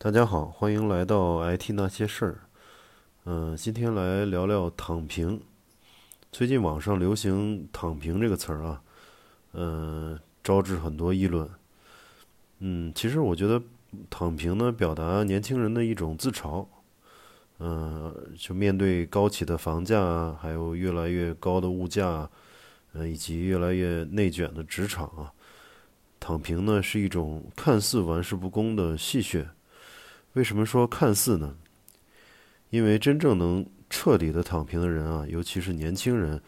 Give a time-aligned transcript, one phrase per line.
[0.00, 2.38] 大家好，欢迎来到 IT 那些事儿。
[3.24, 5.40] 嗯、今天来聊聊躺平。
[6.30, 8.80] 最近网上流行“躺平”这个词儿啊，
[9.54, 11.50] 嗯、招致很多议论。
[12.60, 13.60] 嗯，其实我觉得
[14.08, 16.64] 躺平呢，表达年轻人的一种自嘲。
[17.58, 22.30] 嗯、就面对高企的房价，还有越来越高的物价，
[22.92, 25.32] 呃，以及越来越内卷的职场啊，
[26.20, 29.44] 躺平呢是一种看似玩世不恭的戏谑。
[30.38, 31.56] 为什么说看似呢？
[32.70, 36.40] 因为真正能彻底的躺平的人啊，尤其是年轻人，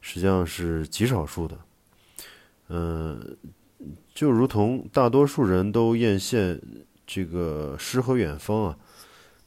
[0.00, 1.58] 实际上是极少数的。
[2.68, 3.36] 嗯、
[4.14, 6.60] 就如同大多数人都艳羡
[7.04, 8.78] 这个诗和远方啊，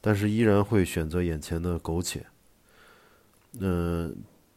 [0.02, 2.26] 但是依然会选择眼前的苟且。
[3.58, 4.14] 嗯、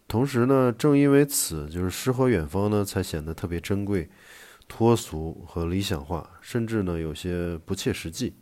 [0.09, 4.09] 同时呢，正因为此，就是诗和远方呢，才显得特别珍贵、
[4.67, 8.33] 脱俗和理想化，甚至呢有些不切实际。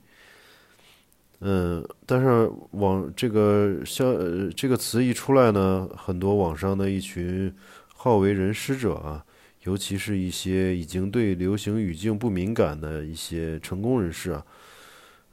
[1.41, 7.53] 嗯，但是网这个消呃这个词一出来呢，很多网上的一群
[7.95, 9.23] 好为人师者啊，
[9.63, 14.45] 尤其是一些已经对流行语境不敏感的一些成功人士啊，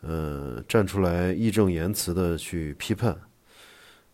[0.02, 3.16] 呃，站出来义正言辞的去批判。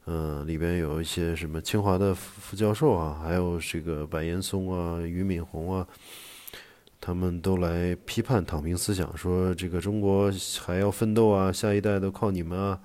[0.07, 5.87] 嗯、里边有一些什么清华的副副教授啊，还有这个白岩松啊、俞敏洪啊，
[7.05, 10.33] 他们都来批判躺平思想，说这个中国
[10.64, 12.81] 还要奋斗啊，下一代都靠你们啊。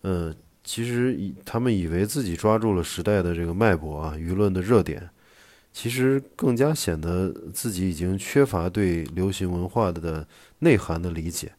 [0.00, 5.10] 嗯，其实以他们以为自己抓住了时代的这个脉搏啊，舆论的热点，
[5.74, 10.26] 其实更加显得自己已经缺乏对流行文化的
[10.60, 11.52] 内涵的理解。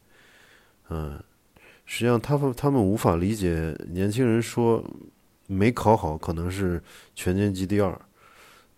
[0.90, 1.22] 嗯，
[1.84, 4.84] 实际上他们他们无法理解年轻人说
[5.46, 6.82] 没考好可能是
[7.14, 7.96] 全年级第二。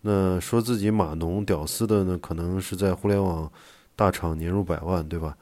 [0.03, 3.51] 那说自己码农屌丝的呢，可能是在互联网
[3.95, 5.37] 大厂年入百万，对吧？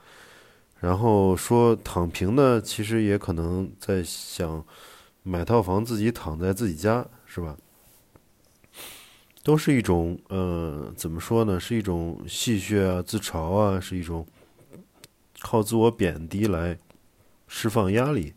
[0.81, 4.65] 然后说躺平的，其实也可能在想
[5.23, 7.57] 买套房自己躺在自己家，是吧？
[9.45, 11.59] 都是一种呃，怎么说呢？
[11.59, 14.27] 是一种戏谑啊、自嘲啊，是一种
[15.41, 16.79] 靠自我贬低来
[17.47, 18.35] 释放压力。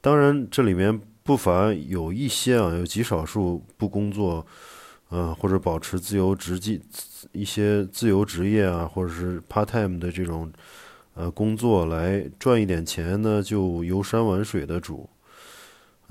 [0.00, 4.44] 当然，这里面不乏有一些啊，有极少数不工作，
[5.10, 6.80] 呃，或者保持自由职业
[7.32, 10.50] 一些自由职业啊，或者是 part time 的这种
[11.14, 15.08] 呃工作来赚一点钱呢，就游山玩水的主。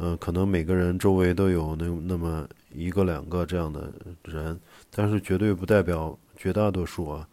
[0.02, 3.91] 嗯、可能每个人周围都有那那么一个两个这样的
[4.24, 4.58] 人，
[4.90, 7.28] 但是绝对不代表绝大多数啊。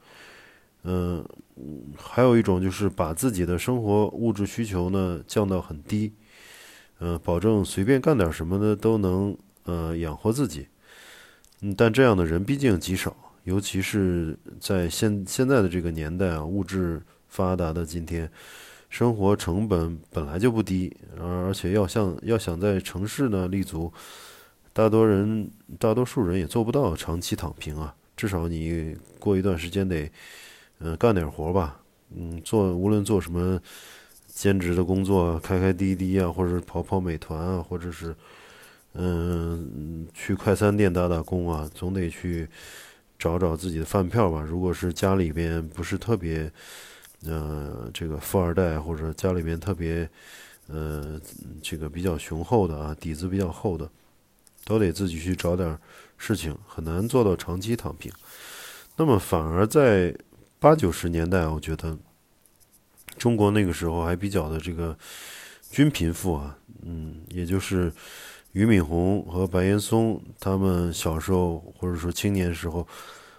[0.83, 1.25] 嗯、
[1.97, 6.13] 还有一种就是把自己的生活物质需求呢降到很低。
[6.99, 10.67] 嗯，保证随便干点什么的都能呃养活自己。
[11.61, 13.15] 嗯，但这样的人毕竟极少，
[13.45, 18.31] 尤其是在现现在的这个年代啊，物质发达的今天，
[18.89, 23.93] 生活成本本来就不低，而而且要像要想在城市呢立足，
[24.73, 27.95] 大多人大多数人也做不到长期躺平啊。
[28.17, 30.11] 至少你过一段时间得
[30.79, 31.81] 嗯、干点活吧，
[32.15, 33.61] 嗯，做无论做什么。
[34.37, 38.15] 兼职的工作，开开滴滴啊，或者是跑跑美团啊，或者是
[38.93, 42.47] 嗯去快餐店打打工啊，总得去
[43.19, 44.43] 找找自己的饭票吧。
[44.47, 46.53] 如果是家里边不是特别
[47.25, 50.07] 呃这个富二代，或者家里边特别
[50.67, 51.19] 呃
[51.63, 53.89] 这个比较雄厚的啊，底子比较厚的，
[54.67, 55.79] 都得自己去找点
[56.19, 58.13] 事情，很难做到长期躺平。
[58.99, 60.15] 那么反而在
[60.59, 61.97] 八九十年代，我觉得。
[63.19, 64.97] 中国那个时候还比较的这个
[65.71, 67.93] 均贫富啊，嗯，也就是
[68.53, 72.87] 俞敏洪和白岩松他们小时候或者说青年时候，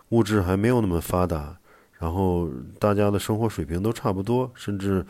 [0.09, 1.57] 物质还没有那么发达，
[1.99, 2.49] 然后
[2.79, 5.05] 大家的生活水平都差不多，甚至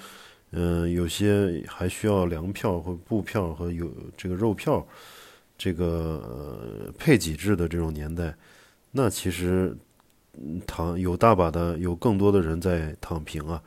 [0.51, 4.85] 嗯、有些还需要粮票或布票和有这个肉票，
[5.57, 5.85] 这个、
[6.23, 8.33] 呃、配给制的这种年代，
[8.91, 9.75] 那其实
[10.65, 13.61] 躺有大把的有更多的人在躺平啊。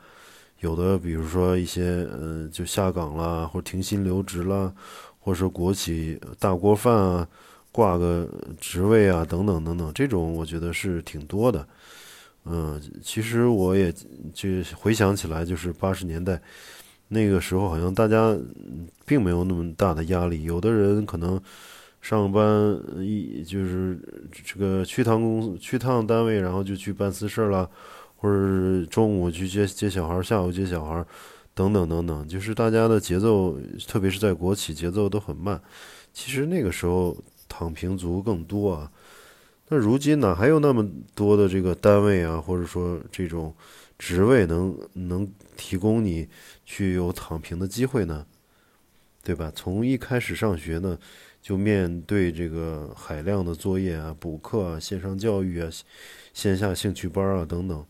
[0.61, 4.71] 有的，比如说一些，嗯、呃，就下岗啦，或者停薪留职啦，
[5.19, 7.27] 或者说国企大锅饭啊，
[7.71, 8.29] 挂个
[8.59, 11.67] 职位啊，等等等等，这种我觉得是挺多的。
[12.45, 13.91] 嗯，其实我也
[14.33, 16.39] 就回想起来，就是八十年代
[17.07, 18.37] 那个时候，好像大家
[19.05, 20.43] 并没有那么大的压力。
[20.43, 21.41] 有的人可能
[22.01, 23.99] 上班一就是
[24.31, 27.67] 这个去趟公去趟单位，然后就去办私事啦。
[28.21, 31.03] 或者是中午去接接小孩，下午接小孩，
[31.55, 33.57] 等等等等，就是大家的节奏，
[33.87, 35.59] 特别是在国企，节奏都很慢。
[36.13, 37.17] 其实那个时候
[37.49, 38.91] 躺平族更多啊。
[39.69, 43.51] 那如今哪还有那么多的这个单位啊，或者说这种
[43.97, 45.27] 职位能能
[45.57, 46.27] 提供你
[46.63, 48.23] 去有躺平的机会呢？
[49.23, 49.51] 对吧？
[49.55, 50.97] 从一开始上学呢，
[51.41, 55.69] 就面对这个海量的作业啊、补课啊、线上教育啊、
[56.33, 57.85] 线下兴趣班啊等等，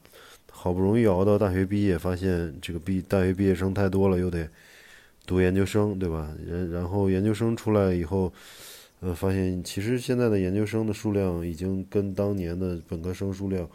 [0.62, 4.48] 好不容易熬到大学毕业，发现这个毕大学毕业生太多了，又得
[5.26, 6.32] 读研究生，对吧？
[6.46, 8.32] 然然后研究生出来以后，
[9.00, 13.68] 呃，发现其实现在的研究生的数量已经跟当年的本科生数量，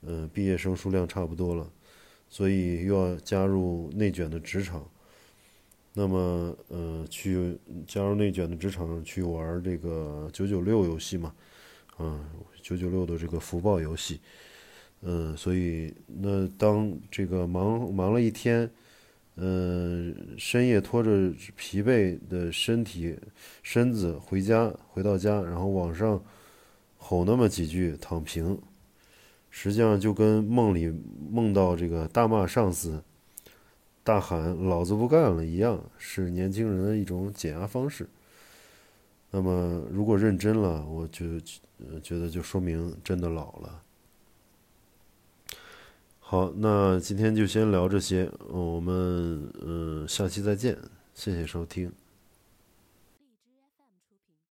[0.00, 1.70] 呃，毕业生数量差不多了，
[2.28, 4.84] 所以又要加入内卷的职场。
[5.94, 7.56] 那么，呃，去
[7.86, 11.32] 加入内卷的职场去玩这个九九六游戏嘛，
[12.00, 12.20] 嗯，
[12.60, 14.18] 九九六的这个福报游戏，
[15.02, 18.68] 嗯，所以那当这个忙忙了一天，
[19.36, 23.16] 嗯，深夜拖着疲惫的身体
[23.62, 26.22] 身子回家，回到家，然后往上
[26.96, 28.58] 吼那么几句躺平，
[29.50, 30.92] 实际上就跟梦里
[31.30, 33.02] 梦到这个大骂上司。
[34.02, 38.08] 大喊“老子不干了”一样，是年轻人的一种减压方式。
[39.32, 41.40] 那么，如果认真了，我就
[42.00, 43.82] 觉得就说明真的老了。
[46.28, 50.76] 好，那今天就先聊这些，我们嗯下期再见，
[51.14, 51.88] 谢谢收听。